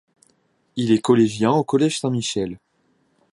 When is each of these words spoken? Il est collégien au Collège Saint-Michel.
Il 0.77 0.91
est 0.91 0.97
collégien 1.01 1.51
au 1.51 1.63
Collège 1.63 1.99
Saint-Michel. 1.99 2.57